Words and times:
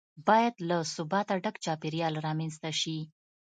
باید 0.27 0.55
له 0.69 0.77
ثباته 0.95 1.35
ډک 1.43 1.55
چاپیریال 1.65 2.13
رامنځته 2.25 2.69
شي. 2.81 2.97